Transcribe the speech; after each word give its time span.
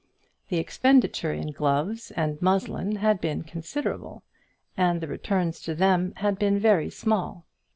The 0.49 0.57
expenditure 0.57 1.31
in 1.31 1.51
gloves 1.51 2.09
and 2.15 2.41
muslin 2.41 2.95
had 2.95 3.21
been 3.21 3.43
considerable, 3.43 4.23
and 4.75 4.99
the 4.99 5.05
returns 5.07 5.59
to 5.61 5.75
them 5.75 6.13
had 6.15 6.39
been 6.39 6.57
very 6.57 6.89
small. 6.89 7.45